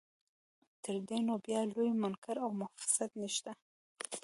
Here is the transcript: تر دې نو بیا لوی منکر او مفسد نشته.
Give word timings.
تر 0.83 0.97
دې 1.07 1.17
نو 1.27 1.33
بیا 1.45 1.61
لوی 1.71 1.89
منکر 2.01 2.35
او 2.43 2.49
مفسد 2.61 3.09
نشته. 3.21 3.51